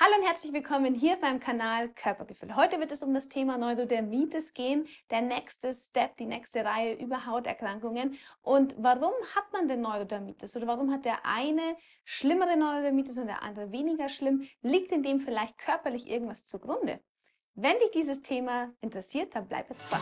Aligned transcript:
Hallo 0.00 0.16
und 0.18 0.26
herzlich 0.26 0.52
willkommen 0.52 0.92
hier 0.92 1.12
auf 1.12 1.20
meinem 1.20 1.38
Kanal 1.38 1.88
Körpergefühl. 1.88 2.56
Heute 2.56 2.80
wird 2.80 2.90
es 2.90 3.04
um 3.04 3.14
das 3.14 3.28
Thema 3.28 3.56
Neurodermitis 3.56 4.52
gehen, 4.52 4.88
der 5.12 5.22
nächste 5.22 5.72
Step, 5.72 6.16
die 6.16 6.26
nächste 6.26 6.64
Reihe 6.64 6.94
über 6.94 7.26
Hauterkrankungen. 7.26 8.18
Und 8.42 8.74
warum 8.76 9.12
hat 9.36 9.44
man 9.52 9.68
denn 9.68 9.82
Neurodermitis 9.82 10.56
oder 10.56 10.66
warum 10.66 10.90
hat 10.90 11.04
der 11.04 11.24
eine 11.24 11.76
schlimmere 12.04 12.56
Neurodermitis 12.56 13.18
und 13.18 13.28
der 13.28 13.44
andere 13.44 13.70
weniger 13.70 14.08
schlimm? 14.08 14.48
Liegt 14.62 14.90
in 14.90 15.04
dem 15.04 15.20
vielleicht 15.20 15.58
körperlich 15.58 16.10
irgendwas 16.10 16.44
zugrunde? 16.44 16.98
Wenn 17.54 17.78
dich 17.78 17.92
dieses 17.92 18.20
Thema 18.20 18.72
interessiert, 18.80 19.36
dann 19.36 19.46
bleib 19.46 19.70
jetzt 19.70 19.88
dran. 19.92 20.00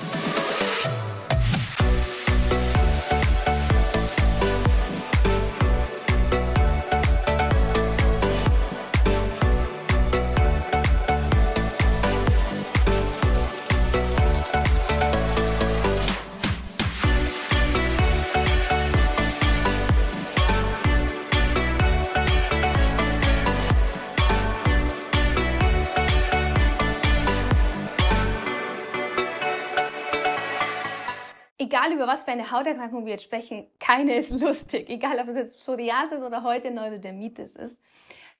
Was 32.12 32.25
für 32.25 32.33
eine 32.33 32.50
Hauterkrankung 32.50 33.06
wir 33.06 33.12
jetzt 33.12 33.25
sprechen, 33.25 33.66
keine 33.78 34.16
ist 34.16 34.39
lustig. 34.39 34.91
Egal, 34.91 35.19
ob 35.19 35.28
es 35.28 35.36
jetzt 35.36 35.56
Psoriasis 35.56 36.22
oder 36.22 36.42
heute 36.42 36.70
Neurodermitis 36.70 37.55
ist. 37.55 37.80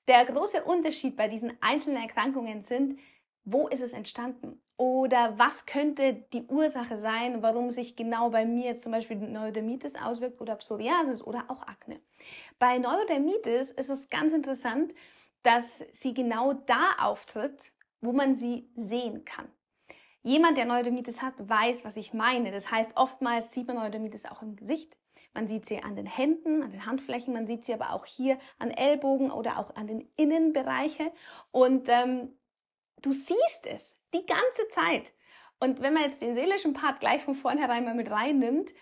Der 0.07 0.23
große 0.25 0.63
Unterschied 0.63 1.17
bei 1.17 1.27
diesen 1.27 1.53
einzelnen 1.59 2.03
Erkrankungen 2.03 2.61
sind, 2.61 2.99
wo 3.45 3.67
ist 3.67 3.81
es 3.81 3.93
entstanden? 3.93 4.61
Oder 4.77 5.39
was 5.39 5.65
könnte 5.65 6.13
die 6.33 6.43
Ursache 6.43 6.99
sein, 6.99 7.41
warum 7.41 7.71
sich 7.71 7.95
genau 7.95 8.29
bei 8.29 8.45
mir 8.45 8.65
jetzt 8.65 8.83
zum 8.83 8.91
Beispiel 8.91 9.17
Neurodermitis 9.17 9.95
auswirkt 9.95 10.39
oder 10.39 10.55
Psoriasis 10.55 11.23
oder 11.25 11.45
auch 11.47 11.63
Akne? 11.63 11.99
Bei 12.59 12.77
Neurodermitis 12.77 13.71
ist 13.71 13.89
es 13.89 14.09
ganz 14.09 14.33
interessant, 14.33 14.93
dass 15.41 15.83
sie 15.91 16.13
genau 16.13 16.53
da 16.53 16.93
auftritt, 16.99 17.71
wo 18.01 18.11
man 18.11 18.35
sie 18.35 18.69
sehen 18.75 19.25
kann. 19.25 19.47
Jemand, 20.23 20.57
der 20.57 20.65
Neurodermitis 20.65 21.21
hat, 21.21 21.33
weiß, 21.37 21.83
was 21.83 21.97
ich 21.97 22.13
meine. 22.13 22.51
Das 22.51 22.71
heißt, 22.71 22.95
oftmals 22.95 23.51
sieht 23.51 23.67
man 23.67 23.75
Neurodermitis 23.75 24.25
auch 24.25 24.41
im 24.41 24.55
Gesicht. 24.55 24.97
Man 25.33 25.47
sieht 25.47 25.65
sie 25.65 25.83
an 25.83 25.95
den 25.95 26.05
Händen, 26.05 26.63
an 26.63 26.71
den 26.71 26.85
Handflächen, 26.85 27.33
man 27.33 27.47
sieht 27.47 27.65
sie 27.65 27.73
aber 27.73 27.91
auch 27.91 28.05
hier 28.05 28.37
an 28.59 28.71
Ellbogen 28.71 29.31
oder 29.31 29.59
auch 29.59 29.75
an 29.75 29.87
den 29.87 30.07
Innenbereichen. 30.15 31.09
Und 31.51 31.89
ähm, 31.89 32.33
du 33.01 33.11
siehst 33.11 33.65
es 33.65 33.97
die 34.13 34.25
ganze 34.25 34.67
Zeit. 34.69 35.13
Und 35.59 35.81
wenn 35.81 35.93
man 35.93 36.03
jetzt 36.03 36.21
den 36.21 36.35
seelischen 36.35 36.73
Part 36.73 36.99
gleich 36.99 37.21
von 37.21 37.35
vornherein 37.35 37.83
mal 37.83 37.95
mit 37.95 38.09
reinnimmt, 38.09 38.73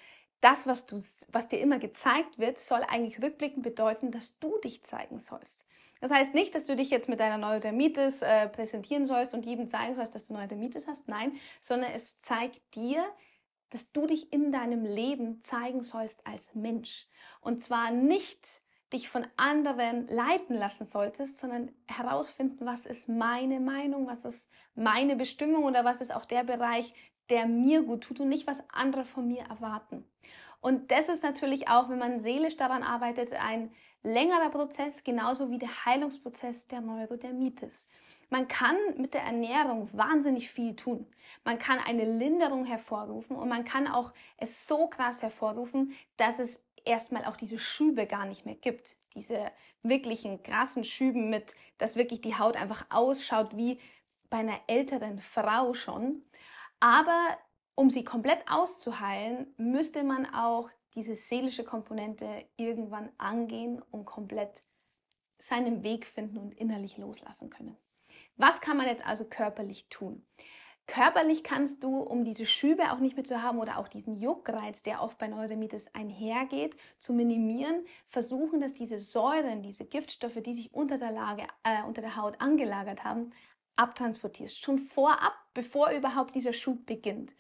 das, 0.42 0.68
was, 0.68 0.86
du, 0.86 0.96
was 1.32 1.48
dir 1.48 1.60
immer 1.60 1.80
gezeigt 1.80 2.40
wird, 2.40 2.60
soll 2.60 2.84
eigentlich 2.88 3.22
rückblickend 3.22 3.64
bedeuten, 3.64 4.12
dass 4.12 4.40
du 4.40 4.58
dich 4.60 4.84
zeigen 4.84 5.20
sollst. 5.20 5.66
Das 6.02 6.12
heißt 6.12 6.34
nicht, 6.34 6.54
dass 6.56 6.66
du 6.66 6.76
dich 6.76 6.90
jetzt 6.90 7.08
mit 7.08 7.20
deiner 7.20 7.38
Neurodermitis 7.38 8.24
äh, 8.24 8.50
präsentieren 8.50 9.06
sollst 9.06 9.34
und 9.34 9.46
jedem 9.46 9.68
zeigen 9.68 9.96
sollst, 9.96 10.14
dass 10.16 10.26
du 10.26 10.34
Neurodermitis 10.34 10.88
hast. 10.88 11.08
Nein, 11.08 11.34
sondern 11.62 11.92
es 11.92 12.18
zeigt 12.18 12.76
dir, 12.76 13.06
dass 13.70 13.92
du 13.94 14.08
dich 14.08 14.34
in 14.34 14.52
deinem 14.52 14.84
Leben 14.84 15.42
zeigen 15.42 15.82
sollst 15.82 16.26
als 16.28 16.56
Mensch. 16.56 17.08
Und 17.40 17.62
zwar 17.64 17.92
nicht 17.92 18.62
dich 18.92 19.10
von 19.10 19.26
anderen 19.38 20.08
leiten 20.08 20.56
lassen 20.56 20.86
solltest, 20.86 21.38
sondern 21.38 21.72
herausfinden, 21.88 22.66
was 22.66 22.86
ist 22.86 23.08
meine 23.08 23.60
Meinung, 23.60 24.08
was 24.08 24.26
ist 24.26 24.52
meine 24.76 25.16
Bestimmung 25.16 25.64
oder 25.64 25.86
was 25.86 26.02
ist 26.02 26.14
auch 26.14 26.26
der 26.26 26.44
Bereich, 26.44 26.94
der 27.30 27.46
mir 27.46 27.84
gut 27.84 28.04
tut 28.04 28.20
und 28.20 28.28
nicht, 28.28 28.48
was 28.48 28.70
andere 28.72 29.06
von 29.06 29.28
mir 29.28 29.44
erwarten. 29.44 30.04
Und 30.60 30.92
das 30.92 31.08
ist 31.10 31.24
natürlich 31.24 31.70
auch, 31.70 31.90
wenn 31.90 31.98
man 31.98 32.20
seelisch 32.20 32.58
daran 32.58 32.84
arbeitet, 32.84 33.34
ein 33.34 33.72
längerer 34.04 34.50
Prozess, 34.50 35.04
genauso 35.04 35.50
wie 35.52 35.60
der 35.60 35.86
Heilungsprozess 35.86 36.68
der 36.68 36.82
Neurodermitis. 36.82 37.88
Man 38.30 38.48
kann 38.48 38.78
mit 38.98 39.14
der 39.14 39.24
Ernährung 39.24 39.90
wahnsinnig 39.94 40.50
viel 40.50 40.76
tun. 40.76 41.06
Man 41.44 41.60
kann 41.60 41.80
eine 41.80 42.06
Linderung 42.06 42.66
hervorrufen 42.66 43.36
und 43.36 43.50
man 43.50 43.66
kann 43.66 43.88
auch 43.88 44.14
es 44.38 44.68
so 44.68 44.88
krass 44.88 45.22
hervorrufen, 45.22 45.94
dass 46.18 46.40
es 46.40 46.64
erstmal 46.86 47.26
auch 47.26 47.36
diese 47.36 47.60
Schübe 47.60 48.08
gar 48.08 48.26
nicht 48.26 48.46
mehr 48.46 48.56
gibt. 48.56 48.98
Diese 49.16 49.52
wirklichen 49.84 50.42
krassen 50.42 50.84
Schüben 50.84 51.30
mit, 51.30 51.54
dass 51.78 51.96
wirklich 51.96 52.22
die 52.22 52.38
Haut 52.38 52.56
einfach 52.56 52.86
ausschaut 52.90 53.56
wie 53.58 53.80
bei 54.30 54.38
einer 54.38 54.60
älteren 54.68 55.20
Frau 55.20 55.74
schon. 55.74 56.24
Aber 56.80 57.38
um 57.76 57.90
sie 57.90 58.04
komplett 58.04 58.50
auszuheilen, 58.50 59.54
müsste 59.58 60.04
man 60.04 60.26
auch 60.34 60.70
diese 60.96 61.16
seelische 61.16 61.64
Komponente 61.64 62.46
irgendwann 62.58 63.10
angehen 63.18 63.82
und 63.92 64.06
komplett 64.06 64.62
seinen 65.40 65.84
Weg 65.84 66.06
finden 66.06 66.38
und 66.38 66.54
innerlich 66.54 66.98
loslassen 66.98 67.50
können. 67.50 67.78
Was 68.36 68.62
kann 68.62 68.78
man 68.78 68.88
jetzt 68.88 69.06
also 69.06 69.26
körperlich 69.26 69.88
tun? 69.90 70.26
Körperlich 70.88 71.44
kannst 71.44 71.84
du, 71.84 72.00
um 72.00 72.26
diese 72.26 72.46
Schübe 72.46 72.92
auch 72.92 73.00
nicht 73.00 73.16
mehr 73.16 73.24
zu 73.24 73.42
haben 73.42 73.60
oder 73.60 73.78
auch 73.78 73.88
diesen 73.88 74.16
Juckreiz, 74.16 74.82
der 74.82 75.02
oft 75.02 75.18
bei 75.18 75.28
Neurodermitis 75.28 75.88
einhergeht, 75.94 76.76
zu 76.98 77.14
minimieren, 77.14 77.86
versuchen, 78.06 78.60
dass 78.60 78.74
diese 78.74 78.98
Säuren, 78.98 79.62
diese 79.62 79.86
Giftstoffe, 79.86 80.42
die 80.42 80.54
sich 80.54 80.74
unter 80.74 80.98
der, 80.98 81.12
Lage, 81.12 81.44
äh, 81.64 81.84
unter 81.84 82.02
der 82.02 82.18
Haut 82.18 82.42
angelagert 82.42 83.04
haben, 83.04 83.32
abtransportierst. 83.78 84.60
Schon 84.60 84.80
vorab, 84.80 85.34
bevor 85.54 85.92
überhaupt 85.92 86.36
dieser 86.36 86.54
Schub 86.54 86.86
beginnt. 86.86 87.34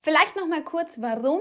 Vielleicht 0.00 0.36
noch 0.36 0.46
mal 0.46 0.64
kurz, 0.64 1.00
warum 1.02 1.40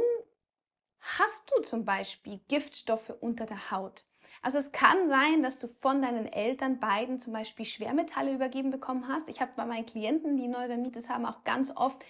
hast 1.03 1.51
du 1.51 1.61
zum 1.61 1.85
Beispiel 1.85 2.39
Giftstoffe 2.47 3.13
unter 3.21 3.45
der 3.45 3.71
Haut? 3.71 4.05
Also 4.41 4.57
es 4.57 4.71
kann 4.71 5.07
sein, 5.07 5.43
dass 5.43 5.59
du 5.59 5.67
von 5.67 6.01
deinen 6.01 6.25
Eltern 6.25 6.79
beiden 6.79 7.19
zum 7.19 7.33
Beispiel 7.33 7.65
Schwermetalle 7.65 8.33
übergeben 8.33 8.71
bekommen 8.71 9.07
hast. 9.07 9.29
Ich 9.29 9.41
habe 9.41 9.51
bei 9.55 9.65
meinen 9.65 9.85
Klienten, 9.85 10.37
die 10.37 10.47
Neurodermitis 10.47 11.09
haben, 11.09 11.25
auch 11.25 11.43
ganz 11.43 11.71
oft 11.75 12.03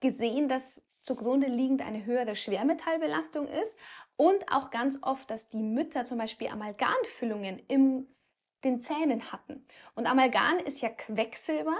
gesehen, 0.00 0.48
dass 0.48 0.82
zugrunde 1.00 1.46
liegend 1.46 1.80
eine 1.80 2.04
höhere 2.04 2.36
Schwermetallbelastung 2.36 3.48
ist 3.48 3.78
und 4.16 4.52
auch 4.52 4.70
ganz 4.70 4.98
oft, 5.02 5.30
dass 5.30 5.48
die 5.48 5.62
Mütter 5.62 6.04
zum 6.04 6.18
Beispiel 6.18 6.48
Amalgamfüllungen 6.48 7.60
in 7.68 8.06
den 8.64 8.80
Zähnen 8.80 9.32
hatten. 9.32 9.64
Und 9.94 10.06
Amalgam 10.06 10.58
ist 10.58 10.80
ja 10.80 10.88
Quecksilber 10.88 11.76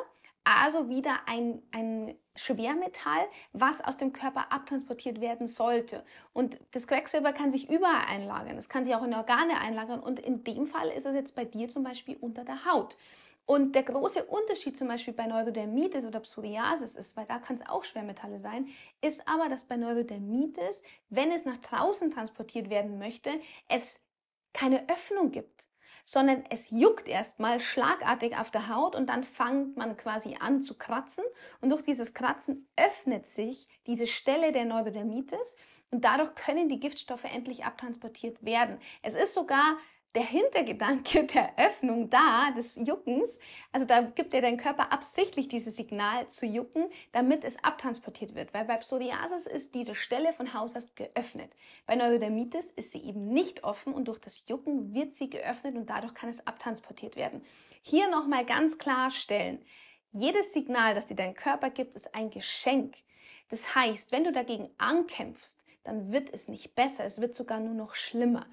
also 0.57 0.89
wieder 0.89 1.17
ein, 1.27 1.63
ein 1.73 2.15
Schwermetall, 2.35 3.27
was 3.53 3.83
aus 3.83 3.97
dem 3.97 4.13
Körper 4.13 4.53
abtransportiert 4.53 5.21
werden 5.21 5.47
sollte. 5.47 6.05
Und 6.33 6.59
das 6.71 6.87
Quecksilber 6.87 7.33
kann 7.33 7.51
sich 7.51 7.69
überall 7.69 8.07
einlagern. 8.09 8.57
Es 8.57 8.69
kann 8.69 8.85
sich 8.85 8.95
auch 8.95 9.03
in 9.03 9.15
Organe 9.15 9.61
einlagern. 9.61 10.01
Und 10.01 10.19
in 10.19 10.45
dem 10.45 10.67
Fall 10.67 10.89
ist 10.89 11.07
es 11.07 11.15
jetzt 11.15 11.35
bei 11.35 11.45
dir 11.45 11.69
zum 11.69 11.83
Beispiel 11.85 12.17
unter 12.17 12.45
der 12.45 12.65
Haut. 12.65 12.97
Und 13.45 13.75
der 13.75 13.83
große 13.83 14.25
Unterschied 14.25 14.77
zum 14.77 14.89
Beispiel 14.89 15.15
bei 15.15 15.27
Neurodermitis 15.27 16.05
oder 16.05 16.21
Psoriasis 16.21 16.97
ist, 16.97 17.17
weil 17.17 17.25
da 17.27 17.39
kann 17.39 17.57
es 17.57 17.67
auch 17.67 17.83
Schwermetalle 17.83 18.39
sein, 18.39 18.69
ist 19.01 19.27
aber, 19.27 19.49
dass 19.49 19.65
bei 19.65 19.77
Neurodermitis, 19.77 20.83
wenn 21.09 21.33
es 21.33 21.47
nach 21.47 21.57
draußen 21.57 22.11
transportiert 22.11 22.69
werden 22.69 22.99
möchte, 22.99 23.31
es 23.69 24.01
keine 24.53 24.87
Öffnung 24.91 25.31
gibt 25.31 25.68
sondern 26.11 26.43
es 26.49 26.71
juckt 26.71 27.07
erstmal 27.07 27.61
schlagartig 27.61 28.35
auf 28.39 28.51
der 28.51 28.75
Haut 28.75 28.97
und 28.97 29.11
dann 29.11 29.25
fängt 29.25 29.77
man 29.77 29.95
quasi 29.99 30.39
an 30.41 30.63
zu 30.63 30.79
kratzen 30.79 31.23
und 31.61 31.69
durch 31.69 31.83
dieses 31.83 32.15
Kratzen 32.15 32.67
öffnet 32.77 33.27
sich 33.27 33.67
diese 33.87 34.07
Stelle 34.07 34.51
der 34.53 34.65
Neurodermitis 34.65 35.57
und 35.91 36.07
dadurch 36.07 36.35
können 36.35 36.71
die 36.71 36.81
Giftstoffe 36.81 37.25
endlich 37.25 37.67
abtransportiert 37.67 38.43
werden. 38.43 38.79
Es 39.03 39.13
ist 39.13 39.35
sogar 39.35 39.77
der 40.19 40.27
Hintergedanke 40.27 41.27
der 41.27 41.57
Öffnung 41.57 42.11
da, 42.11 42.51
des 42.51 42.75
Juckens, 42.75 43.39
also 43.71 43.87
da 43.87 44.01
gibt 44.01 44.33
dir 44.33 44.43
dein 44.43 44.57
Körper 44.57 44.91
absichtlich 44.91 45.47
dieses 45.47 45.77
Signal 45.77 46.27
zu 46.27 46.45
jucken, 46.45 46.87
damit 47.13 47.45
es 47.45 47.63
abtransportiert 47.63 48.35
wird. 48.35 48.53
Weil 48.53 48.65
bei 48.65 48.79
Psoriasis 48.79 49.47
ist 49.47 49.77
diese 49.77 49.95
Stelle 49.95 50.33
von 50.33 50.55
Haus 50.55 50.75
aus 50.75 50.97
geöffnet. 50.97 51.53
Bei 51.87 51.95
Neurodermitis 51.95 52.71
ist 52.71 52.91
sie 52.91 53.05
eben 53.05 53.29
nicht 53.29 53.63
offen 53.63 53.95
und 53.95 54.09
durch 54.09 54.19
das 54.19 54.43
Jucken 54.49 54.93
wird 54.93 55.15
sie 55.15 55.31
geöffnet 55.31 55.77
und 55.77 55.89
dadurch 55.89 56.15
kann 56.15 56.29
es 56.29 56.45
abtransportiert 56.45 57.15
werden. 57.15 57.41
Hier 57.83 58.11
nochmal 58.11 58.45
ganz 58.45 58.77
klarstellen. 58.79 59.65
Jedes 60.11 60.53
Signal, 60.53 60.97
das 60.97 61.07
dir 61.07 61.15
dein 61.15 61.35
Körper 61.35 61.71
gibt, 61.71 61.95
ist 61.95 62.17
ein 62.17 62.31
Geschenk. 62.31 62.97
Das 63.51 63.77
heißt, 63.77 64.11
wenn 64.11 64.25
du 64.25 64.33
dagegen 64.33 64.69
ankämpfst, 64.79 65.63
dann 65.85 66.11
wird 66.11 66.29
es 66.35 66.49
nicht 66.49 66.75
besser, 66.75 67.05
es 67.05 67.21
wird 67.21 67.37
sogar 67.37 67.61
nur 67.61 67.75
noch 67.75 67.95
schlimmer. 67.95 68.47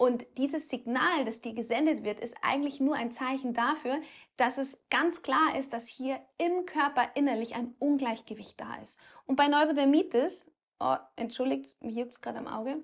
Und 0.00 0.26
dieses 0.38 0.70
Signal, 0.70 1.26
das 1.26 1.42
dir 1.42 1.52
gesendet 1.52 2.04
wird, 2.04 2.20
ist 2.20 2.34
eigentlich 2.40 2.80
nur 2.80 2.94
ein 2.94 3.12
Zeichen 3.12 3.52
dafür, 3.52 4.00
dass 4.38 4.56
es 4.56 4.82
ganz 4.88 5.20
klar 5.20 5.54
ist, 5.58 5.74
dass 5.74 5.88
hier 5.88 6.18
im 6.38 6.64
Körper 6.64 7.10
innerlich 7.16 7.54
ein 7.54 7.74
Ungleichgewicht 7.78 8.58
da 8.58 8.76
ist. 8.76 8.98
Und 9.26 9.36
bei 9.36 9.48
Neurodermitis, 9.48 10.50
oh, 10.78 10.96
entschuldigt, 11.16 11.76
mir 11.82 11.90
juckt 11.90 12.12
es 12.12 12.20
gerade 12.22 12.38
am 12.38 12.46
Auge. 12.46 12.82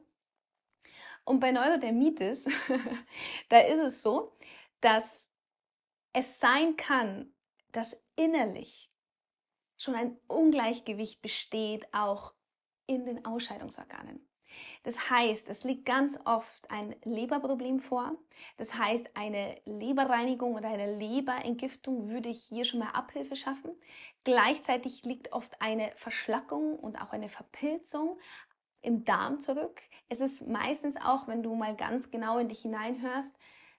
Und 1.24 1.40
bei 1.40 1.52
Neurodermitis, 1.52 2.50
da 3.48 3.60
ist 3.60 3.80
es 3.80 4.02
so, 4.02 4.36
dass 4.82 5.30
es 6.12 6.38
sein 6.38 6.76
kann, 6.76 7.32
dass 7.72 8.04
innerlich 8.16 8.90
schon 9.78 9.94
ein 9.94 10.19
Ungleichgewicht 10.28 11.22
besteht, 11.22 11.88
auch 11.94 12.34
in 12.86 13.06
den 13.06 13.24
Ausscheidungsorganen. 13.24 14.28
Das 14.82 15.10
heißt, 15.10 15.48
es 15.48 15.64
liegt 15.64 15.87
ganz 15.87 16.19
oft 16.25 16.70
ein 16.70 16.94
Leberproblem 17.04 17.81
vor. 17.81 18.16
Das 18.56 18.75
heißt, 18.75 19.16
eine 19.16 19.60
Leberreinigung 19.64 20.54
oder 20.54 20.69
eine 20.69 20.96
Leberentgiftung 20.96 22.08
würde 22.08 22.28
hier 22.28 22.64
schon 22.64 22.81
mal 22.81 22.90
Abhilfe 22.90 23.37
schaffen. 23.37 23.70
Gleichzeitig 24.25 25.04
liegt 25.04 25.32
oft 25.32 25.60
eine 25.60 25.93
Verschlackung 25.96 26.78
und 26.78 27.00
auch 27.00 27.12
eine 27.12 27.28
Verpilzung 27.28 28.19
im 28.82 29.04
Darm 29.04 29.40
zurück. 29.40 29.82
Es 30.08 30.20
ist 30.20 30.46
meistens 30.46 30.96
auch, 30.96 31.26
wenn 31.26 31.43
du 31.43 31.54
mal 31.54 31.75
ganz 31.75 32.10
genau 32.10 32.38
in 32.38 32.48
dich 32.48 32.62
hineinhörst, 32.62 33.37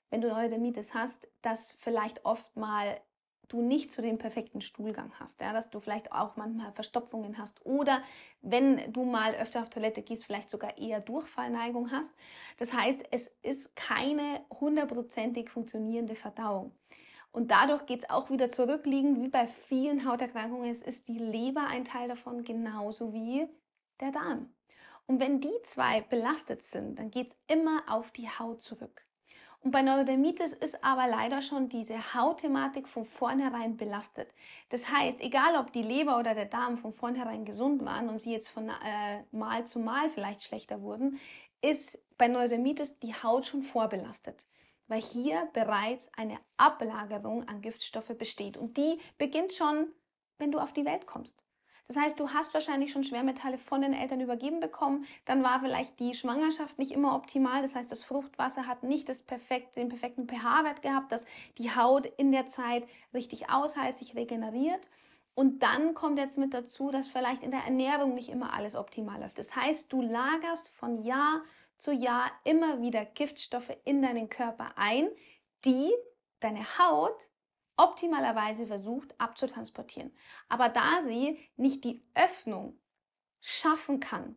wenn 0.10 0.22
du 0.22 0.28
Neurodermitis 0.28 0.94
hast, 0.94 1.28
dass 1.42 1.74
vielleicht 1.74 2.26
oft 2.26 2.56
mal 2.56 3.00
du 3.48 3.62
nicht 3.62 3.92
zu 3.92 4.02
dem 4.02 4.18
perfekten 4.18 4.62
Stuhlgang 4.62 5.12
hast, 5.20 5.42
ja, 5.42 5.54
dass 5.54 5.70
du 5.70 5.80
vielleicht 5.80 6.12
auch 6.12 6.36
manchmal 6.36 6.72
Verstopfungen 6.74 7.38
hast 7.38 7.66
oder 7.66 8.02
wenn 8.42 8.92
du 8.92 9.04
mal 9.04 9.34
öfter 9.36 9.62
auf 9.62 9.70
Toilette 9.70 10.02
gehst, 10.02 10.26
vielleicht 10.26 10.50
sogar 10.50 10.78
eher 10.78 11.00
Durchfallneigung 11.00 11.92
hast. 11.92 12.14
Das 12.58 12.74
heißt, 12.74 13.04
es 13.12 13.36
ist 13.42 13.76
keine 13.76 14.42
hundertprozentig 14.60 15.50
funktionierende 15.50 16.16
Verdauung. 16.16 16.72
Und 17.32 17.52
dadurch 17.52 17.86
geht 17.86 18.00
es 18.00 18.10
auch 18.10 18.30
wieder 18.30 18.50
zurückliegend, 18.50 19.22
wie 19.22 19.30
bei 19.30 19.48
vielen 19.48 20.10
Hauterkrankungen. 20.10 20.70
Es 20.70 20.82
ist 20.82 21.08
die 21.08 21.20
Leber 21.20 21.68
ein 21.68 21.86
Teil 21.86 22.08
davon, 22.08 22.44
genauso 22.44 23.14
wie 23.14 23.48
der 24.00 24.12
Darm. 24.12 24.54
Und 25.06 25.22
wenn 25.22 25.40
die 25.40 25.56
zwei 25.64 26.02
belastet 26.02 26.62
sind, 26.62 27.00
dann 27.00 27.12
geht 27.12 27.30
es 27.30 27.38
immer 27.48 27.84
auf 27.88 28.12
die 28.12 28.28
Haut 28.28 28.62
zurück. 28.62 29.07
Und 29.62 29.72
bei 29.72 29.82
Neurodermitis 29.82 30.54
ist 30.54 30.84
aber 30.84 31.08
leider 31.08 31.42
schon 31.42 31.68
diese 31.68 32.14
Hautthematik 32.14 32.88
von 32.88 33.06
vornherein 33.06 33.76
belastet. 33.76 34.30
Das 34.70 34.92
heißt, 34.92 35.20
egal 35.22 35.56
ob 35.56 35.74
die 35.74 35.82
Leber 35.82 36.20
oder 36.20 36.36
der 36.36 36.46
Darm 36.46 36.78
von 36.78 36.94
vornherein 36.94 37.44
gesund 37.44 37.84
waren 37.84 38.08
und 38.08 38.20
sie 38.20 38.32
jetzt 38.32 38.50
von 38.50 38.70
äh, 38.70 39.24
Mal 39.32 39.66
zu 39.66 39.80
Mal 39.80 40.10
vielleicht 40.10 40.44
schlechter 40.44 40.82
wurden, 40.82 41.20
ist 41.62 42.00
bei 42.18 42.28
Neurodermitis 42.28 43.00
die 43.00 43.14
Haut 43.14 43.48
schon 43.48 43.64
vorbelastet 43.64 44.46
weil 44.88 45.02
hier 45.02 45.50
bereits 45.54 46.12
eine 46.16 46.40
Ablagerung 46.58 47.48
an 47.48 47.62
Giftstoffe 47.62 48.18
besteht. 48.18 48.58
Und 48.58 48.78
die 48.78 49.00
beginnt 49.18 49.54
schon, 49.54 49.88
wenn 50.38 50.52
du 50.52 50.60
auf 50.60 50.74
die 50.74 50.86
Welt 50.86 51.06
kommst. 51.06 51.44
Das 51.88 51.96
heißt, 51.96 52.20
du 52.20 52.30
hast 52.30 52.54
wahrscheinlich 52.54 52.92
schon 52.92 53.06
Schwermetalle 53.06 53.58
von 53.58 53.82
den 53.82 53.94
Eltern 53.94 54.20
übergeben 54.20 54.60
bekommen. 54.60 55.06
Dann 55.24 55.42
war 55.44 55.62
vielleicht 55.62 56.00
die 56.02 56.14
Schwangerschaft 56.14 56.78
nicht 56.78 56.92
immer 56.92 57.16
optimal. 57.16 57.62
Das 57.62 57.76
heißt, 57.76 57.90
das 57.90 58.04
Fruchtwasser 58.04 58.68
hat 58.68 58.84
nicht 58.84 59.08
das 59.08 59.22
perfekt, 59.22 59.78
den 59.78 59.88
perfekten 59.88 60.28
pH-Wert 60.28 60.82
gehabt, 60.82 61.14
dass 61.14 61.26
die 61.58 61.74
Haut 61.74 62.06
in 62.18 62.34
der 62.34 62.46
Zeit 62.46 62.86
richtig 63.14 63.50
ausheilt, 63.50 63.96
sich 63.96 64.16
regeneriert. 64.16 64.90
Und 65.34 65.64
dann 65.64 65.94
kommt 65.94 66.20
jetzt 66.20 66.38
mit 66.38 66.54
dazu, 66.54 66.92
dass 66.92 67.08
vielleicht 67.08 67.44
in 67.44 67.52
der 67.52 67.64
Ernährung 67.64 68.16
nicht 68.16 68.30
immer 68.30 68.54
alles 68.54 68.76
optimal 68.76 69.22
läuft. 69.22 69.38
Das 69.38 69.56
heißt, 69.56 69.94
du 69.94 70.02
lagerst 70.02 70.68
von 70.68 71.04
Jahr 71.04 71.44
zu 71.78 71.94
Jahr 71.94 72.32
immer 72.44 72.82
wieder 72.82 73.06
Giftstoffe 73.06 73.72
in 73.86 74.02
deinen 74.02 74.30
Körper 74.30 74.72
ein, 74.76 75.10
die 75.64 75.94
deine 76.40 76.66
Haut 76.80 77.30
optimalerweise 77.78 78.68
versucht 78.68 79.20
abzutransportieren. 79.20 80.12
Aber 80.50 80.70
da 80.70 81.02
sie 81.02 81.38
nicht 81.56 81.84
die 81.84 82.04
Öffnung 82.16 82.78
schaffen 83.40 84.00
kann, 84.00 84.36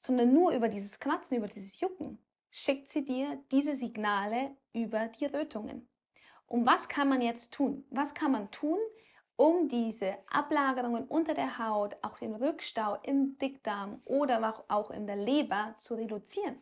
sondern 0.00 0.32
nur 0.32 0.52
über 0.52 0.68
dieses 0.68 0.98
Kratzen, 0.98 1.38
über 1.38 1.46
dieses 1.46 1.78
Jucken, 1.80 2.18
schickt 2.50 2.88
sie 2.88 3.04
dir 3.04 3.42
diese 3.52 3.74
Signale 3.74 4.56
über 4.72 5.08
die 5.08 5.26
Rötungen. 5.26 5.88
Und 6.46 6.66
was 6.66 6.88
kann 6.88 7.08
man 7.08 7.22
jetzt 7.22 7.52
tun? 7.54 7.84
Was 7.90 8.14
kann 8.14 8.32
man 8.32 8.50
tun, 8.50 8.78
um 9.36 9.68
diese 9.68 10.16
Ablagerungen 10.26 11.06
unter 11.06 11.34
der 11.34 11.58
Haut, 11.58 11.96
auch 12.02 12.18
den 12.18 12.34
Rückstau 12.34 12.96
im 13.02 13.38
Dickdarm 13.38 14.00
oder 14.04 14.64
auch 14.68 14.90
in 14.90 15.06
der 15.06 15.16
Leber 15.16 15.74
zu 15.78 15.94
reduzieren? 15.94 16.58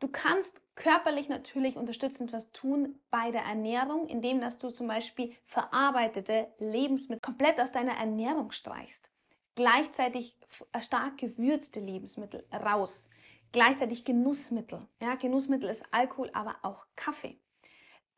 Du 0.00 0.06
kannst 0.06 0.62
körperlich 0.76 1.28
natürlich 1.28 1.76
unterstützend 1.76 2.32
was 2.32 2.52
tun 2.52 3.00
bei 3.10 3.32
der 3.32 3.42
Ernährung, 3.42 4.06
indem 4.06 4.40
dass 4.40 4.58
du 4.58 4.68
zum 4.68 4.86
Beispiel 4.86 5.34
verarbeitete 5.44 6.46
Lebensmittel 6.58 7.20
komplett 7.20 7.60
aus 7.60 7.72
deiner 7.72 7.96
Ernährung 7.96 8.52
streichst. 8.52 9.10
Gleichzeitig 9.56 10.36
stark 10.80 11.18
gewürzte 11.18 11.80
Lebensmittel 11.80 12.46
raus. 12.52 13.10
Gleichzeitig 13.50 14.04
Genussmittel. 14.04 14.86
Ja, 15.02 15.16
Genussmittel 15.16 15.68
ist 15.68 15.84
Alkohol, 15.90 16.30
aber 16.32 16.56
auch 16.62 16.86
Kaffee. 16.94 17.40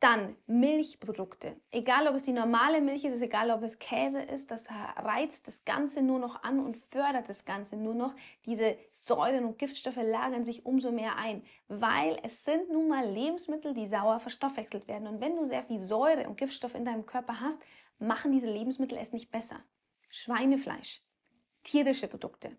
Dann 0.01 0.35
Milchprodukte. 0.47 1.55
Egal, 1.69 2.07
ob 2.07 2.15
es 2.15 2.23
die 2.23 2.31
normale 2.31 2.81
Milch 2.81 3.05
ist, 3.05 3.21
egal, 3.21 3.51
ob 3.51 3.61
es 3.61 3.77
Käse 3.77 4.19
ist, 4.19 4.49
das 4.49 4.67
reizt 4.97 5.47
das 5.47 5.63
Ganze 5.63 6.01
nur 6.01 6.17
noch 6.17 6.41
an 6.41 6.59
und 6.59 6.77
fördert 6.89 7.29
das 7.29 7.45
Ganze 7.45 7.77
nur 7.77 7.93
noch. 7.93 8.15
Diese 8.47 8.79
Säuren 8.93 9.45
und 9.45 9.59
Giftstoffe 9.59 9.99
lagern 10.01 10.43
sich 10.43 10.65
umso 10.65 10.91
mehr 10.91 11.17
ein, 11.17 11.43
weil 11.67 12.17
es 12.23 12.43
sind 12.43 12.71
nun 12.71 12.87
mal 12.87 13.07
Lebensmittel, 13.07 13.75
die 13.75 13.85
sauer 13.85 14.19
verstoffwechselt 14.19 14.87
werden. 14.87 15.07
Und 15.07 15.21
wenn 15.21 15.35
du 15.35 15.45
sehr 15.45 15.63
viel 15.63 15.77
Säure 15.77 16.27
und 16.27 16.35
Giftstoffe 16.35 16.73
in 16.73 16.83
deinem 16.85 17.05
Körper 17.05 17.39
hast, 17.39 17.61
machen 17.99 18.31
diese 18.31 18.51
Lebensmittel 18.51 18.97
es 18.97 19.13
nicht 19.13 19.29
besser. 19.29 19.59
Schweinefleisch, 20.09 21.03
tierische 21.61 22.07
Produkte. 22.07 22.57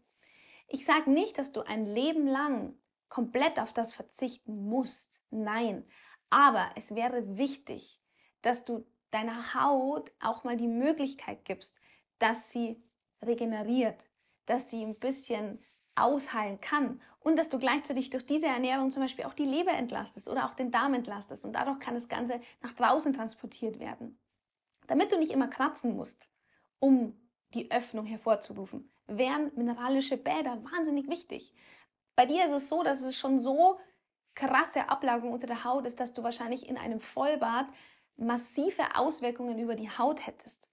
Ich 0.69 0.85
sage 0.85 1.11
nicht, 1.11 1.39
dass 1.39 1.51
du 1.51 1.63
ein 1.63 1.87
Leben 1.87 2.29
lang 2.29 2.77
komplett 3.09 3.59
auf 3.59 3.73
das 3.73 3.93
verzichten 3.93 4.69
musst. 4.69 5.23
Nein, 5.31 5.85
aber 6.33 6.71
es 6.77 6.95
wäre 6.95 7.37
wichtig, 7.37 8.01
dass 8.41 8.65
du 8.65 8.87
deiner 9.11 9.53
Haut 9.55 10.11
auch 10.19 10.45
mal 10.45 10.57
die 10.57 10.67
Möglichkeit 10.67 11.45
gibst, 11.45 11.79
dass 12.19 12.51
sie 12.51 12.83
regeneriert, 13.21 14.07
dass 14.47 14.71
sie 14.71 14.83
ein 14.83 14.99
bisschen 14.99 15.63
ausheilen 15.95 16.59
kann 16.63 17.03
und 17.21 17.37
dass 17.39 17.51
du 17.51 17.59
gleichzeitig 17.59 18.09
durch 18.09 18.25
diese 18.25 18.47
Ernährung 18.47 18.91
zum 18.91 19.03
Beispiel 19.03 19.27
auch 19.27 19.35
die 19.35 19.45
Leber 19.45 19.73
entlastest 19.73 20.27
oder 20.27 20.47
auch 20.47 20.55
den 20.55 20.71
Darm 20.71 20.95
entlastest 20.95 21.45
und 21.45 21.53
dadurch 21.53 21.79
kann 21.81 21.93
das 21.93 22.09
Ganze 22.09 22.41
nach 22.63 22.73
draußen 22.73 23.13
transportiert 23.13 23.79
werden. 23.79 24.19
Damit 24.87 25.13
du 25.13 25.19
nicht 25.19 25.33
immer 25.33 25.49
kratzen 25.49 25.95
musst, 25.95 26.31
um 26.79 27.15
die 27.53 27.71
Öffnung 27.71 28.07
hervorzurufen, 28.07 28.91
wären 29.07 29.53
mineralische 29.55 30.17
Bäder 30.17 30.65
wahnsinnig 30.65 31.09
wichtig. 31.09 31.53
Bei 32.17 32.25
dir 32.25 32.43
ist 32.47 32.53
es 32.53 32.71
so, 32.71 32.83
dass 32.83 33.03
es 33.03 33.19
schon 33.19 33.39
so 33.39 33.79
krasse 34.35 34.89
Ablagerung 34.89 35.33
unter 35.33 35.47
der 35.47 35.65
Haut 35.65 35.87
ist, 35.87 36.01
dass 36.01 36.13
du 36.13 36.23
wahrscheinlich 36.23 36.69
in 36.69 36.77
einem 36.77 37.01
Vollbad 37.01 37.67
massive 38.17 38.83
Auswirkungen 38.95 39.59
über 39.59 39.75
die 39.75 39.91
Haut 39.91 40.27
hättest. 40.27 40.69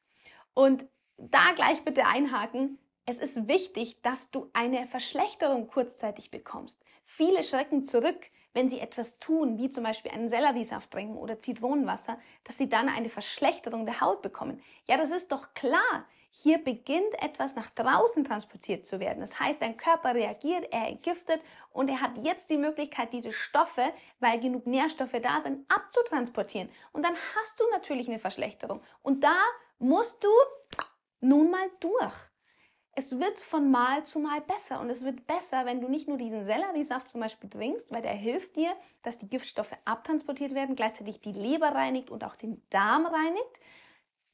Und 0.53 0.85
da 1.17 1.51
gleich 1.53 1.83
bitte 1.83 2.05
einhaken. 2.05 2.79
Es 3.05 3.19
ist 3.19 3.47
wichtig, 3.47 4.01
dass 4.01 4.31
du 4.31 4.49
eine 4.53 4.85
Verschlechterung 4.87 5.67
kurzzeitig 5.67 6.31
bekommst. 6.31 6.83
Viele 7.03 7.43
schrecken 7.43 7.83
zurück, 7.83 8.29
wenn 8.53 8.69
sie 8.69 8.79
etwas 8.79 9.19
tun, 9.19 9.57
wie 9.57 9.69
zum 9.69 9.83
Beispiel 9.83 10.11
einen 10.11 10.29
Selleriesaft 10.29 10.91
trinken 10.91 11.17
oder 11.17 11.39
Zitronenwasser, 11.39 12.17
dass 12.43 12.57
sie 12.57 12.69
dann 12.69 12.89
eine 12.89 13.09
Verschlechterung 13.09 13.85
der 13.85 14.01
Haut 14.01 14.21
bekommen. 14.21 14.61
Ja, 14.87 14.97
das 14.97 15.11
ist 15.11 15.31
doch 15.31 15.53
klar. 15.53 16.05
Hier 16.31 16.59
beginnt 16.59 17.21
etwas 17.23 17.55
nach 17.55 17.71
draußen 17.71 18.23
transportiert 18.23 18.85
zu 18.85 18.99
werden. 18.99 19.19
Das 19.19 19.39
heißt, 19.39 19.61
dein 19.61 19.77
Körper 19.77 20.13
reagiert, 20.13 20.67
er 20.71 20.87
entgiftet 20.87 21.41
und 21.71 21.89
er 21.89 22.01
hat 22.01 22.17
jetzt 22.19 22.49
die 22.51 22.57
Möglichkeit, 22.57 23.13
diese 23.13 23.33
Stoffe, 23.33 23.91
weil 24.19 24.39
genug 24.39 24.67
Nährstoffe 24.67 25.19
da 25.21 25.41
sind, 25.41 25.65
abzutransportieren. 25.71 26.69
Und 26.91 27.03
dann 27.03 27.15
hast 27.35 27.59
du 27.59 27.63
natürlich 27.71 28.07
eine 28.07 28.19
Verschlechterung. 28.19 28.81
Und 29.01 29.23
da 29.23 29.37
musst 29.79 30.23
du 30.23 30.29
nun 31.19 31.49
mal 31.49 31.69
durch. 31.79 32.28
Es 32.99 33.17
wird 33.17 33.39
von 33.39 33.71
Mal 33.71 34.03
zu 34.03 34.19
Mal 34.19 34.41
besser 34.41 34.81
und 34.81 34.89
es 34.89 35.05
wird 35.05 35.25
besser, 35.25 35.65
wenn 35.65 35.79
du 35.79 35.87
nicht 35.87 36.09
nur 36.09 36.17
diesen 36.17 36.43
Selleriesaft 36.43 37.07
zum 37.07 37.21
Beispiel 37.21 37.49
trinkst, 37.49 37.93
weil 37.93 38.01
der 38.01 38.11
hilft 38.11 38.57
dir, 38.57 38.75
dass 39.03 39.17
die 39.17 39.29
Giftstoffe 39.29 39.71
abtransportiert 39.85 40.53
werden, 40.53 40.75
gleichzeitig 40.75 41.21
die 41.21 41.31
Leber 41.31 41.69
reinigt 41.69 42.09
und 42.09 42.25
auch 42.25 42.35
den 42.35 42.61
Darm 42.69 43.05
reinigt, 43.05 43.61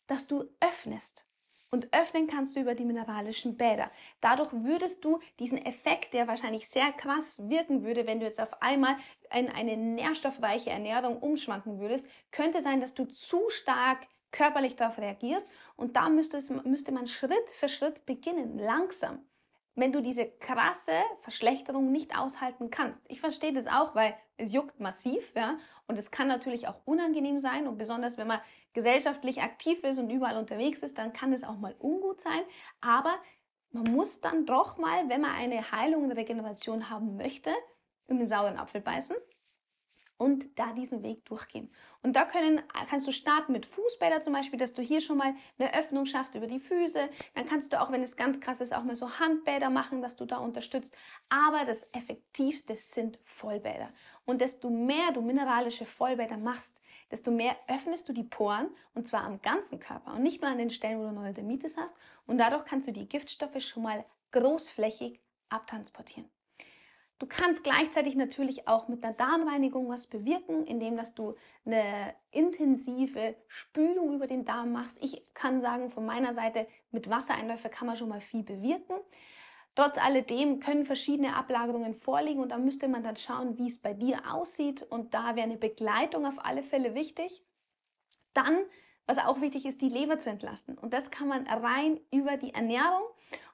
dass 0.07 0.25
du 0.25 0.45
öffnest. 0.61 1.27
Und 1.69 1.93
öffnen 1.93 2.25
kannst 2.25 2.55
du 2.55 2.61
über 2.61 2.73
die 2.73 2.85
mineralischen 2.85 3.55
Bäder. 3.55 3.87
Dadurch 4.19 4.51
würdest 4.51 5.05
du 5.05 5.19
diesen 5.37 5.63
Effekt, 5.63 6.15
der 6.15 6.27
wahrscheinlich 6.27 6.67
sehr 6.67 6.91
krass 6.91 7.47
wirken 7.47 7.83
würde, 7.83 8.07
wenn 8.07 8.19
du 8.19 8.25
jetzt 8.25 8.41
auf 8.41 8.63
einmal 8.63 8.97
in 9.31 9.47
eine 9.47 9.77
nährstoffreiche 9.77 10.71
Ernährung 10.71 11.19
umschwanken 11.19 11.79
würdest, 11.79 12.07
könnte 12.31 12.63
sein, 12.63 12.81
dass 12.81 12.95
du 12.95 13.05
zu 13.05 13.47
stark 13.49 14.07
körperlich 14.35 14.75
darauf 14.75 14.97
reagierst. 14.97 15.47
Und 15.75 15.95
da 15.95 16.09
müsste, 16.09 16.37
es, 16.37 16.49
müsste 16.49 16.91
man 16.91 17.07
Schritt 17.07 17.49
für 17.53 17.69
Schritt 17.69 18.05
beginnen, 18.05 18.59
langsam. 18.59 19.19
Wenn 19.77 19.91
du 19.91 20.01
diese 20.01 20.25
krasse 20.25 20.93
Verschlechterung 21.21 21.91
nicht 21.91 22.17
aushalten 22.17 22.69
kannst. 22.69 23.03
Ich 23.09 23.19
verstehe 23.19 23.51
das 23.51 23.67
auch, 23.67 23.93
weil 23.95 24.15
es 24.37 24.53
juckt 24.53 24.79
massiv, 24.79 25.33
ja, 25.35 25.57
und 25.87 25.99
es 25.99 26.11
kann 26.11 26.27
natürlich 26.27 26.67
auch 26.67 26.79
unangenehm 26.85 27.39
sein. 27.39 27.67
Und 27.67 27.77
besonders 27.77 28.17
wenn 28.17 28.27
man 28.27 28.39
gesellschaftlich 28.73 29.41
aktiv 29.41 29.83
ist 29.83 29.99
und 29.99 30.09
überall 30.09 30.37
unterwegs 30.37 30.81
ist, 30.81 30.97
dann 30.97 31.11
kann 31.11 31.33
es 31.33 31.43
auch 31.43 31.57
mal 31.57 31.75
ungut 31.79 32.21
sein, 32.21 32.41
aber 32.79 33.15
man 33.71 33.83
muss 33.91 34.21
dann 34.21 34.45
doch 34.45 34.77
mal, 34.77 35.09
wenn 35.09 35.19
man 35.19 35.31
eine 35.31 35.71
Heilung 35.71 36.05
und 36.05 36.11
Regeneration 36.13 36.89
haben 36.89 37.17
möchte, 37.17 37.51
in 38.07 38.17
den 38.17 38.27
sauren 38.27 38.57
Apfel 38.57 38.79
beißen 38.79 39.15
und 40.17 40.57
da 40.57 40.71
diesen 40.73 41.03
Weg 41.03 41.25
durchgehen. 41.25 41.69
Und 42.01 42.15
da 42.15 42.25
können, 42.25 42.61
kannst 42.89 43.07
du 43.07 43.11
starten 43.11 43.51
mit 43.51 43.65
Fußbäder 43.65 44.21
zum 44.21 44.33
Beispiel, 44.33 44.57
dass 44.57 44.73
du 44.73 44.81
hier 44.81 45.01
schon 45.01 45.17
mal 45.17 45.33
eine 45.57 45.73
Öffnung 45.73 46.05
schaffst 46.05 46.35
über 46.35 46.47
die 46.47 46.59
Füße. 46.59 47.09
Dann 47.33 47.45
kannst 47.45 47.73
du 47.73 47.81
auch, 47.81 47.91
wenn 47.91 48.01
es 48.01 48.15
ganz 48.15 48.39
krass 48.39 48.61
ist, 48.61 48.73
auch 48.73 48.83
mal 48.83 48.95
so 48.95 49.19
Handbäder 49.19 49.69
machen, 49.69 50.01
dass 50.01 50.15
du 50.15 50.25
da 50.25 50.37
unterstützt. 50.37 50.95
Aber 51.29 51.65
das 51.65 51.91
Effektivste 51.93 52.75
sind 52.75 53.19
Vollbäder. 53.23 53.89
Und 54.25 54.41
desto 54.41 54.69
mehr 54.69 55.11
du 55.13 55.21
mineralische 55.21 55.85
Vollbäder 55.85 56.37
machst, 56.37 56.81
desto 57.11 57.31
mehr 57.31 57.55
öffnest 57.67 58.07
du 58.07 58.13
die 58.13 58.23
Poren 58.23 58.69
und 58.93 59.07
zwar 59.07 59.23
am 59.23 59.41
ganzen 59.41 59.79
Körper 59.79 60.13
und 60.13 60.23
nicht 60.23 60.41
nur 60.41 60.49
an 60.49 60.57
den 60.57 60.69
Stellen, 60.69 60.99
wo 60.99 61.03
du 61.03 61.11
Neurodermitis 61.11 61.77
hast. 61.77 61.95
Und 62.25 62.37
dadurch 62.37 62.65
kannst 62.65 62.87
du 62.87 62.91
die 62.91 63.07
Giftstoffe 63.07 63.61
schon 63.61 63.83
mal 63.83 64.05
großflächig 64.31 65.19
abtransportieren. 65.49 66.29
Du 67.17 67.27
kannst 67.27 67.63
gleichzeitig 67.63 68.17
natürlich 68.17 68.67
auch 68.67 68.89
mit 68.89 69.01
einer 69.01 69.13
Darmreinigung 69.13 69.87
was 69.87 70.07
bewirken, 70.07 70.65
indem 70.65 70.97
dass 70.97 71.13
du 71.13 71.35
eine 71.65 72.13
intensive 72.31 73.35
Spülung 73.47 74.13
über 74.13 74.27
den 74.27 74.43
Darm 74.43 74.73
machst. 74.73 75.01
Ich 75.01 75.33
kann 75.33 75.61
sagen, 75.61 75.91
von 75.91 76.05
meiner 76.05 76.33
Seite, 76.33 76.67
mit 76.91 77.09
Wassereinläufe 77.09 77.69
kann 77.69 77.87
man 77.87 77.95
schon 77.95 78.09
mal 78.09 78.19
viel 78.19 78.43
bewirken. 78.43 78.95
Trotz 79.75 79.97
alledem 79.97 80.59
können 80.59 80.85
verschiedene 80.85 81.35
Ablagerungen 81.35 81.93
vorliegen 81.93 82.41
und 82.41 82.51
da 82.51 82.57
müsste 82.57 82.89
man 82.89 83.03
dann 83.03 83.15
schauen, 83.15 83.57
wie 83.57 83.67
es 83.67 83.81
bei 83.81 83.93
dir 83.93 84.33
aussieht. 84.33 84.81
Und 84.83 85.13
da 85.13 85.37
wäre 85.37 85.47
eine 85.47 85.57
Begleitung 85.57 86.25
auf 86.25 86.43
alle 86.43 86.63
Fälle 86.63 86.95
wichtig. 86.95 87.45
Dann, 88.33 88.65
was 89.05 89.19
auch 89.19 89.39
wichtig 89.39 89.65
ist, 89.65 89.81
die 89.81 89.89
Leber 89.89 90.19
zu 90.19 90.29
entlasten. 90.29 90.77
Und 90.77 90.93
das 90.93 91.11
kann 91.11 91.29
man 91.29 91.47
rein 91.47 91.99
über 92.11 92.35
die 92.35 92.53
Ernährung. 92.53 93.03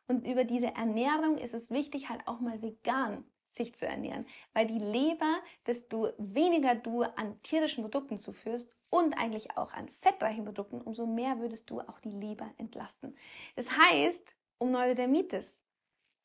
Und 0.08 0.25
über 0.25 0.46
diese 0.46 0.74
Ernährung 0.74 1.38
ist 1.38 1.53
es 1.53 1.70
wichtig, 1.70 2.10
halt 2.10 2.27
auch 2.27 2.39
mal 2.39 2.62
vegan 2.63 3.24
sich 3.53 3.75
zu 3.75 3.86
ernähren, 3.86 4.25
weil 4.53 4.65
die 4.65 4.79
Leber, 4.79 5.39
desto 5.65 6.10
weniger 6.17 6.75
du 6.75 7.03
an 7.03 7.41
tierischen 7.41 7.84
Produkten 7.84 8.17
zuführst 8.17 8.72
und 8.89 9.17
eigentlich 9.17 9.58
auch 9.58 9.74
an 9.74 9.89
fettreichen 9.89 10.46
Produkten, 10.46 10.81
umso 10.81 11.05
mehr 11.05 11.39
würdest 11.39 11.70
du 11.70 11.81
auch 11.81 12.00
die 12.00 12.12
Leber 12.12 12.51
entlasten. 12.58 13.15
Das 13.55 13.77
heißt, 13.77 14.36
um 14.58 14.72
Neurodermitis 14.72 15.63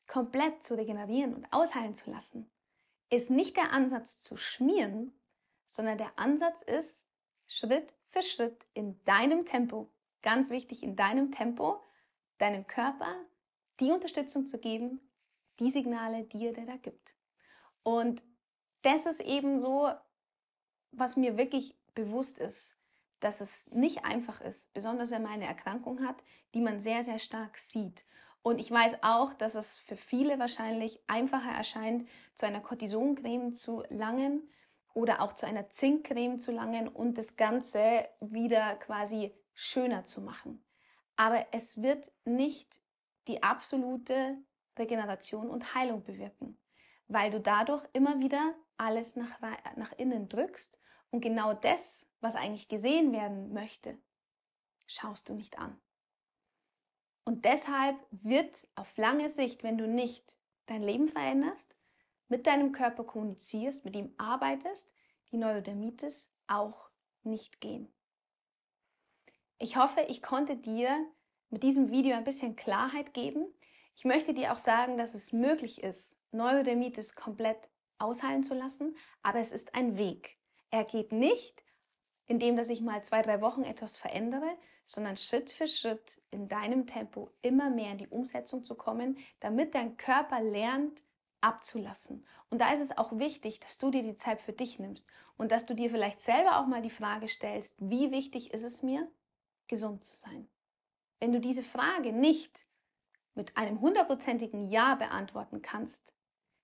komplett 0.06 0.62
zu 0.62 0.74
regenerieren 0.74 1.34
und 1.34 1.52
ausheilen 1.52 1.94
zu 1.94 2.10
lassen, 2.10 2.50
ist 3.10 3.30
nicht 3.30 3.56
der 3.56 3.72
Ansatz 3.72 4.20
zu 4.20 4.36
schmieren, 4.36 5.12
sondern 5.66 5.98
der 5.98 6.18
Ansatz 6.18 6.62
ist 6.62 7.06
Schritt 7.46 7.94
für 8.08 8.22
Schritt 8.22 8.66
in 8.74 9.02
deinem 9.04 9.44
Tempo, 9.44 9.92
ganz 10.22 10.50
wichtig 10.50 10.82
in 10.82 10.96
deinem 10.96 11.30
Tempo, 11.30 11.80
deinem 12.38 12.66
Körper 12.66 13.14
die 13.80 13.92
Unterstützung 13.92 14.46
zu 14.46 14.58
geben, 14.58 15.00
die 15.60 15.70
Signale, 15.70 16.24
die 16.24 16.46
er 16.46 16.52
dir 16.52 16.66
da 16.66 16.76
gibt. 16.76 17.15
Und 17.86 18.20
das 18.82 19.06
ist 19.06 19.20
eben 19.20 19.60
so, 19.60 19.88
was 20.90 21.14
mir 21.14 21.38
wirklich 21.38 21.76
bewusst 21.94 22.36
ist, 22.40 22.76
dass 23.20 23.40
es 23.40 23.68
nicht 23.68 24.04
einfach 24.04 24.40
ist, 24.40 24.74
besonders 24.74 25.12
wenn 25.12 25.22
man 25.22 25.34
eine 25.34 25.46
Erkrankung 25.46 26.04
hat, 26.04 26.16
die 26.52 26.60
man 26.60 26.80
sehr, 26.80 27.04
sehr 27.04 27.20
stark 27.20 27.58
sieht. 27.58 28.04
Und 28.42 28.60
ich 28.60 28.72
weiß 28.72 29.04
auch, 29.04 29.34
dass 29.34 29.54
es 29.54 29.76
für 29.76 29.94
viele 29.94 30.40
wahrscheinlich 30.40 30.98
einfacher 31.06 31.52
erscheint, 31.52 32.08
zu 32.34 32.44
einer 32.44 32.58
Cortisoncreme 32.58 33.54
zu 33.54 33.84
langen 33.88 34.50
oder 34.92 35.22
auch 35.22 35.34
zu 35.34 35.46
einer 35.46 35.70
Zinkcreme 35.70 36.40
zu 36.40 36.50
langen 36.50 36.88
und 36.88 37.18
das 37.18 37.36
Ganze 37.36 38.08
wieder 38.18 38.74
quasi 38.74 39.32
schöner 39.54 40.02
zu 40.02 40.20
machen. 40.20 40.60
Aber 41.14 41.46
es 41.52 41.80
wird 41.80 42.10
nicht 42.24 42.80
die 43.28 43.44
absolute 43.44 44.38
Regeneration 44.76 45.48
und 45.50 45.76
Heilung 45.76 46.02
bewirken 46.02 46.58
weil 47.08 47.30
du 47.30 47.40
dadurch 47.40 47.84
immer 47.92 48.20
wieder 48.20 48.54
alles 48.76 49.16
nach, 49.16 49.40
nach 49.76 49.92
innen 49.92 50.28
drückst 50.28 50.78
und 51.10 51.20
genau 51.20 51.54
das, 51.54 52.08
was 52.20 52.34
eigentlich 52.34 52.68
gesehen 52.68 53.12
werden 53.12 53.52
möchte, 53.52 53.98
schaust 54.86 55.28
du 55.28 55.34
nicht 55.34 55.58
an. 55.58 55.80
Und 57.24 57.44
deshalb 57.44 57.96
wird 58.10 58.68
auf 58.76 58.96
lange 58.96 59.30
Sicht, 59.30 59.64
wenn 59.64 59.78
du 59.78 59.88
nicht 59.88 60.38
dein 60.66 60.82
Leben 60.82 61.08
veränderst, 61.08 61.76
mit 62.28 62.46
deinem 62.46 62.72
Körper 62.72 63.04
kommunizierst, 63.04 63.84
mit 63.84 63.96
ihm 63.96 64.14
arbeitest, 64.16 64.92
die 65.30 65.36
Neurodermitis 65.36 66.30
auch 66.46 66.88
nicht 67.22 67.60
gehen. 67.60 67.92
Ich 69.58 69.76
hoffe, 69.76 70.02
ich 70.02 70.22
konnte 70.22 70.56
dir 70.56 71.04
mit 71.50 71.62
diesem 71.62 71.90
Video 71.90 72.16
ein 72.16 72.24
bisschen 72.24 72.56
Klarheit 72.56 73.14
geben. 73.14 73.46
Ich 73.94 74.04
möchte 74.04 74.34
dir 74.34 74.52
auch 74.52 74.58
sagen, 74.58 74.96
dass 74.96 75.14
es 75.14 75.32
möglich 75.32 75.82
ist, 75.82 76.20
Neurodermitis 76.36 77.14
komplett 77.14 77.68
ausheilen 77.98 78.42
zu 78.42 78.54
lassen, 78.54 78.96
aber 79.22 79.38
es 79.38 79.52
ist 79.52 79.74
ein 79.74 79.96
Weg. 79.98 80.38
Er 80.70 80.84
geht 80.84 81.12
nicht, 81.12 81.62
indem 82.26 82.56
dass 82.56 82.68
ich 82.68 82.80
mal 82.80 83.02
zwei, 83.02 83.22
drei 83.22 83.40
Wochen 83.40 83.62
etwas 83.62 83.96
verändere, 83.96 84.56
sondern 84.84 85.16
Schritt 85.16 85.50
für 85.50 85.66
Schritt 85.66 86.20
in 86.30 86.48
deinem 86.48 86.86
Tempo 86.86 87.30
immer 87.42 87.70
mehr 87.70 87.92
in 87.92 87.98
die 87.98 88.08
Umsetzung 88.08 88.62
zu 88.62 88.74
kommen, 88.74 89.16
damit 89.40 89.74
dein 89.74 89.96
Körper 89.96 90.40
lernt, 90.40 91.02
abzulassen. 91.40 92.26
Und 92.50 92.60
da 92.60 92.72
ist 92.72 92.80
es 92.80 92.96
auch 92.96 93.18
wichtig, 93.18 93.60
dass 93.60 93.78
du 93.78 93.90
dir 93.90 94.02
die 94.02 94.16
Zeit 94.16 94.40
für 94.40 94.52
dich 94.52 94.78
nimmst 94.78 95.06
und 95.36 95.52
dass 95.52 95.66
du 95.66 95.74
dir 95.74 95.90
vielleicht 95.90 96.20
selber 96.20 96.58
auch 96.58 96.66
mal 96.66 96.82
die 96.82 96.90
Frage 96.90 97.28
stellst, 97.28 97.76
wie 97.78 98.10
wichtig 98.10 98.52
ist 98.52 98.64
es 98.64 98.82
mir, 98.82 99.08
gesund 99.68 100.04
zu 100.04 100.14
sein? 100.14 100.48
Wenn 101.20 101.32
du 101.32 101.40
diese 101.40 101.62
Frage 101.62 102.12
nicht 102.12 102.66
mit 103.34 103.56
einem 103.56 103.80
hundertprozentigen 103.80 104.70
Ja 104.70 104.94
beantworten 104.94 105.62
kannst, 105.62 106.15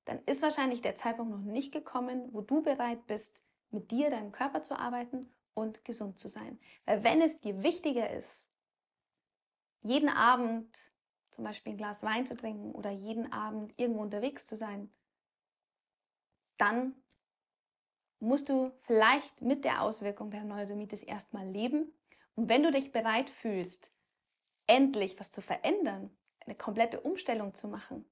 dann 0.05 0.23
ist 0.25 0.43
wahrscheinlich 0.43 0.81
der 0.81 0.95
Zeitpunkt 0.95 1.33
noch 1.33 1.53
nicht 1.53 1.73
gekommen, 1.73 2.29
wo 2.33 2.41
du 2.41 2.63
bereit 2.63 3.07
bist, 3.07 3.43
mit 3.71 3.91
dir, 3.91 4.11
deinem 4.11 4.33
Körper 4.33 4.63
zu 4.63 4.79
arbeiten 4.79 5.33
und 5.55 5.85
gesund 5.85 6.19
zu 6.19 6.29
sein. 6.29 6.59
Weil 6.85 7.05
wenn 7.05 7.21
es 7.21 7.41
dir 7.41 7.63
wichtiger 7.63 8.11
ist, 8.11 8.47
jeden 9.83 10.09
Abend 10.09 10.93
zum 11.31 11.45
Beispiel 11.45 11.73
ein 11.73 11.79
Glas 11.79 12.03
Wein 12.03 12.27
zu 12.27 12.37
trinken 12.37 12.73
oder 12.73 12.91
jeden 12.91 13.33
Abend 13.33 13.73
irgendwo 13.79 14.03
unterwegs 14.03 14.47
zu 14.47 14.57
sein, 14.57 14.93
dann 16.59 16.95
musst 18.21 18.49
du 18.49 18.71
vielleicht 18.83 19.41
mit 19.41 19.65
der 19.65 19.83
Auswirkung 19.83 20.31
der 20.31 20.45
Neurodermitis 20.45 21.03
erstmal 21.03 21.49
leben. 21.49 21.93
Und 22.35 22.49
wenn 22.49 22.63
du 22.63 22.71
dich 22.71 22.93
bereit 22.93 23.31
fühlst, 23.31 23.93
endlich 24.67 25.19
was 25.19 25.31
zu 25.31 25.41
verändern, 25.41 26.17
eine 26.41 26.55
komplette 26.55 27.01
Umstellung 27.01 27.55
zu 27.55 27.67
machen, 27.69 28.05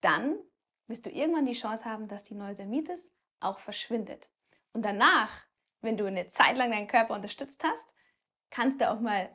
dann 0.00 0.38
wirst 0.86 1.06
du 1.06 1.10
irgendwann 1.10 1.46
die 1.46 1.52
Chance 1.52 1.84
haben, 1.84 2.08
dass 2.08 2.24
die 2.24 2.34
Neurodermitis 2.34 3.10
auch 3.40 3.58
verschwindet. 3.58 4.30
Und 4.72 4.84
danach, 4.84 5.42
wenn 5.80 5.96
du 5.96 6.06
eine 6.06 6.28
Zeit 6.28 6.56
lang 6.56 6.70
deinen 6.70 6.88
Körper 6.88 7.14
unterstützt 7.14 7.64
hast, 7.64 7.88
kannst 8.50 8.80
du 8.80 8.90
auch 8.90 9.00
mal 9.00 9.34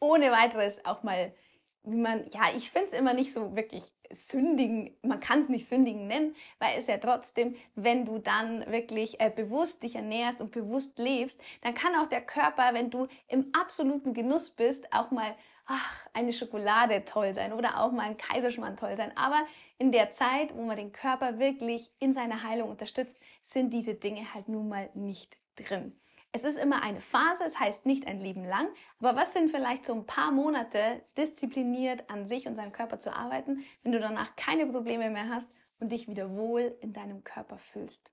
ohne 0.00 0.30
weiteres 0.30 0.84
auch 0.84 1.02
mal, 1.02 1.34
wie 1.82 1.96
man, 1.96 2.26
ja, 2.30 2.54
ich 2.56 2.70
finde 2.70 2.88
es 2.88 2.92
immer 2.92 3.14
nicht 3.14 3.32
so 3.32 3.56
wirklich 3.56 3.84
sündigen, 4.10 4.96
man 5.02 5.20
kann 5.20 5.40
es 5.40 5.48
nicht 5.48 5.66
sündigen 5.66 6.06
nennen, 6.06 6.34
weil 6.58 6.76
es 6.76 6.86
ja 6.86 6.98
trotzdem, 6.98 7.54
wenn 7.74 8.04
du 8.04 8.18
dann 8.18 8.70
wirklich 8.70 9.20
äh, 9.20 9.30
bewusst 9.30 9.82
dich 9.82 9.96
ernährst 9.96 10.40
und 10.40 10.52
bewusst 10.52 10.98
lebst, 10.98 11.40
dann 11.62 11.74
kann 11.74 11.96
auch 11.96 12.06
der 12.06 12.20
Körper, 12.20 12.74
wenn 12.74 12.90
du 12.90 13.08
im 13.28 13.50
absoluten 13.54 14.12
Genuss 14.12 14.50
bist, 14.50 14.92
auch 14.92 15.10
mal 15.10 15.34
ach, 15.66 16.06
eine 16.12 16.32
Schokolade 16.32 17.04
toll 17.04 17.34
sein 17.34 17.52
oder 17.52 17.80
auch 17.80 17.92
mal 17.92 18.02
ein 18.02 18.16
Kaiserschmarrn 18.16 18.76
toll 18.76 18.96
sein. 18.96 19.16
Aber 19.16 19.46
in 19.78 19.92
der 19.92 20.10
Zeit, 20.10 20.54
wo 20.54 20.62
man 20.62 20.76
den 20.76 20.92
Körper 20.92 21.38
wirklich 21.38 21.90
in 21.98 22.12
seiner 22.12 22.42
Heilung 22.42 22.70
unterstützt, 22.70 23.20
sind 23.42 23.72
diese 23.72 23.94
Dinge 23.94 24.34
halt 24.34 24.48
nun 24.48 24.68
mal 24.68 24.90
nicht 24.94 25.36
drin. 25.56 25.98
Es 26.32 26.42
ist 26.42 26.58
immer 26.58 26.82
eine 26.82 27.00
Phase, 27.00 27.44
es 27.44 27.60
heißt 27.60 27.86
nicht 27.86 28.08
ein 28.08 28.20
Leben 28.20 28.44
lang, 28.44 28.66
aber 28.98 29.14
was 29.14 29.32
sind 29.32 29.52
vielleicht 29.52 29.84
so 29.84 29.94
ein 29.94 30.04
paar 30.04 30.32
Monate 30.32 31.00
diszipliniert 31.16 32.10
an 32.10 32.26
sich 32.26 32.48
und 32.48 32.56
seinem 32.56 32.72
Körper 32.72 32.98
zu 32.98 33.14
arbeiten, 33.14 33.64
wenn 33.82 33.92
du 33.92 34.00
danach 34.00 34.34
keine 34.34 34.66
Probleme 34.66 35.10
mehr 35.10 35.28
hast 35.28 35.54
und 35.78 35.92
dich 35.92 36.08
wieder 36.08 36.34
wohl 36.34 36.76
in 36.80 36.92
deinem 36.92 37.22
Körper 37.22 37.58
fühlst? 37.58 38.10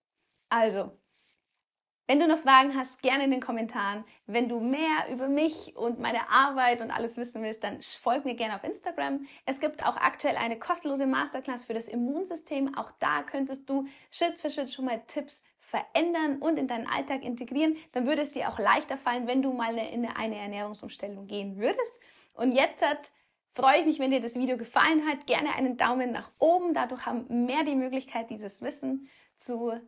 Also, 0.49 0.91
wenn 2.11 2.19
du 2.19 2.27
noch 2.27 2.39
Fragen 2.39 2.75
hast, 2.75 3.01
gerne 3.01 3.23
in 3.23 3.31
den 3.31 3.39
Kommentaren. 3.39 4.03
Wenn 4.27 4.49
du 4.49 4.59
mehr 4.59 5.07
über 5.09 5.29
mich 5.29 5.77
und 5.77 5.97
meine 6.01 6.29
Arbeit 6.29 6.81
und 6.81 6.91
alles 6.91 7.15
wissen 7.15 7.41
willst, 7.41 7.63
dann 7.63 7.81
folg 7.81 8.25
mir 8.25 8.35
gerne 8.35 8.55
auf 8.55 8.65
Instagram. 8.65 9.25
Es 9.45 9.61
gibt 9.61 9.85
auch 9.85 9.95
aktuell 9.95 10.35
eine 10.35 10.59
kostenlose 10.59 11.07
Masterclass 11.07 11.63
für 11.63 11.73
das 11.73 11.87
Immunsystem. 11.87 12.75
Auch 12.75 12.91
da 12.99 13.23
könntest 13.23 13.69
du 13.69 13.87
Schritt 14.09 14.41
für 14.41 14.49
Schritt 14.49 14.73
schon 14.73 14.83
mal 14.83 15.01
Tipps 15.07 15.41
verändern 15.61 16.39
und 16.39 16.59
in 16.59 16.67
deinen 16.67 16.85
Alltag 16.85 17.23
integrieren. 17.23 17.77
Dann 17.93 18.05
würde 18.05 18.23
es 18.23 18.33
dir 18.33 18.49
auch 18.49 18.59
leichter 18.59 18.97
fallen, 18.97 19.25
wenn 19.25 19.41
du 19.41 19.53
mal 19.53 19.77
in 19.77 20.05
eine 20.05 20.35
Ernährungsumstellung 20.35 21.27
gehen 21.27 21.59
würdest. 21.59 21.95
Und 22.33 22.51
jetzt 22.51 22.85
hat 22.85 23.09
freue 23.53 23.79
ich 23.79 23.85
mich, 23.85 23.99
wenn 23.99 24.11
dir 24.11 24.19
das 24.19 24.35
Video 24.35 24.57
gefallen 24.57 25.07
hat. 25.07 25.27
Gerne 25.27 25.55
einen 25.55 25.77
Daumen 25.77 26.11
nach 26.11 26.29
oben. 26.39 26.73
Dadurch 26.73 27.05
haben 27.05 27.45
mehr 27.45 27.63
die 27.63 27.75
Möglichkeit, 27.75 28.29
dieses 28.29 28.61
Wissen 28.61 29.07
zu 29.37 29.79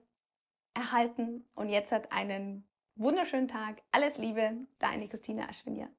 erhalten. 0.74 1.46
Und 1.56 1.70
jetzt 1.70 1.92
hat 1.92 2.12
einen 2.12 2.68
wunderschönen 2.96 3.48
Tag. 3.48 3.82
Alles 3.92 4.18
Liebe, 4.18 4.68
deine 4.80 5.08
Christina 5.08 5.48
Aschwinier. 5.48 5.90